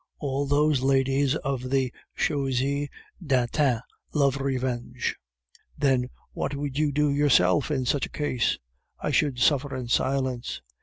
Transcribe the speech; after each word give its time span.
All 0.17 0.47
those 0.47 0.81
ladies 0.81 1.35
of 1.35 1.69
the 1.69 1.93
Chaussee 2.17 2.89
d'Antin 3.23 3.81
love 4.15 4.37
revenge." 4.37 5.15
"Then, 5.77 6.09
what 6.31 6.55
would 6.55 6.75
you 6.79 6.91
do 6.91 7.11
yourself 7.13 7.69
in 7.69 7.85
such 7.85 8.07
a 8.07 8.09
case?" 8.09 8.57
"I 8.99 9.11
should 9.11 9.37
suffer 9.37 9.75
in 9.75 9.89
silence." 9.89 10.59